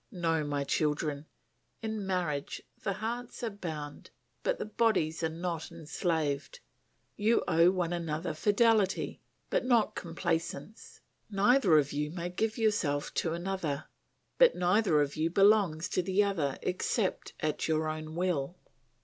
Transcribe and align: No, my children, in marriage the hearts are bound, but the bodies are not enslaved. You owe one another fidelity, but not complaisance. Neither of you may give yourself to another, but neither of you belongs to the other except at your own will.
No, 0.11 0.43
my 0.43 0.63
children, 0.63 1.27
in 1.83 2.07
marriage 2.07 2.63
the 2.81 2.93
hearts 2.93 3.43
are 3.43 3.51
bound, 3.51 4.09
but 4.41 4.57
the 4.57 4.65
bodies 4.65 5.21
are 5.21 5.29
not 5.29 5.71
enslaved. 5.71 6.59
You 7.17 7.43
owe 7.47 7.69
one 7.69 7.93
another 7.93 8.33
fidelity, 8.33 9.21
but 9.51 9.63
not 9.63 9.93
complaisance. 9.93 11.01
Neither 11.29 11.77
of 11.77 11.93
you 11.93 12.09
may 12.09 12.29
give 12.31 12.57
yourself 12.57 13.13
to 13.13 13.33
another, 13.33 13.83
but 14.39 14.55
neither 14.55 15.03
of 15.03 15.15
you 15.17 15.29
belongs 15.29 15.87
to 15.89 16.01
the 16.01 16.23
other 16.23 16.57
except 16.63 17.33
at 17.39 17.67
your 17.67 17.87
own 17.87 18.15
will. 18.15 18.57